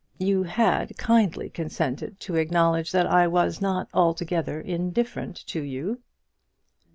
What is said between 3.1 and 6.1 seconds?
was not altogether indifferent to you.